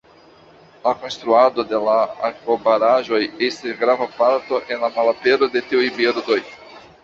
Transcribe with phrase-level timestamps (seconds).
[0.85, 1.97] La konstruado de la
[2.31, 6.45] akvobaraĵoj estis grava parto en la malapero de tiuj birdoj.